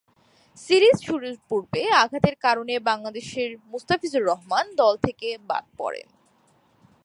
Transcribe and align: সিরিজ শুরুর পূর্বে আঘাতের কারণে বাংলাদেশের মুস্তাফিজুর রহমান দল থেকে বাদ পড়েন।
সিরিজ 0.57 0.97
শুরুর 1.05 1.35
পূর্বে 1.49 1.81
আঘাতের 2.03 2.35
কারণে 2.35 2.73
বাংলাদেশের 2.79 3.49
মুস্তাফিজুর 3.71 4.23
রহমান 4.23 4.65
দল 4.75 4.93
থেকে 4.97 5.27
বাদ 5.49 5.65
পড়েন। 5.77 6.07